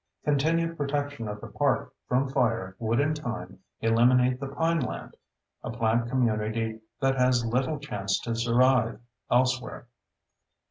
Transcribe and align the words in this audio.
Continued 0.23 0.77
protection 0.77 1.27
of 1.27 1.41
the 1.41 1.47
park 1.47 1.93
from 2.07 2.27
fire 2.27 2.75
would 2.79 2.99
in 2.99 3.13
time 3.13 3.59
eliminate 3.81 4.39
the 4.39 4.47
pineland—a 4.47 5.69
plant 5.73 6.09
community 6.09 6.79
that 6.99 7.17
has 7.17 7.45
little 7.45 7.77
chance 7.77 8.19
to 8.21 8.33
survive 8.33 8.99
elsewhere. 9.29 9.85